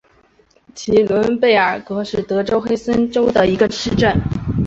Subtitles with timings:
[0.73, 4.11] 齐伦贝尔格是德国黑森州的一个市镇。